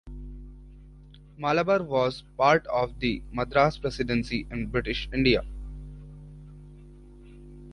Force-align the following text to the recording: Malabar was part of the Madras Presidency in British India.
Malabar 1.37 1.83
was 1.83 2.23
part 2.35 2.65
of 2.65 2.99
the 3.01 3.21
Madras 3.31 3.77
Presidency 3.77 4.47
in 4.49 4.65
British 4.65 5.07
India. 5.13 5.43